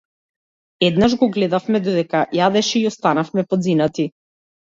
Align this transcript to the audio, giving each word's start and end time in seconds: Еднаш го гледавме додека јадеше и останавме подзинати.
Еднаш 0.87 1.15
го 1.23 1.27
гледавме 1.35 1.81
додека 1.89 2.23
јадеше 2.39 2.75
и 2.79 2.83
останавме 2.93 3.47
подзинати. 3.53 4.09